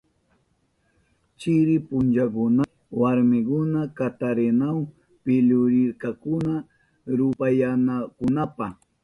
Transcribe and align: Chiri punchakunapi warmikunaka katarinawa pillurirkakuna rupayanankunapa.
Chiri 1.39 1.75
punchakunapi 1.87 2.75
warmikunaka 3.01 3.93
katarinawa 4.07 4.83
pillurirkakuna 5.23 6.53
rupayanankunapa. 7.17 8.65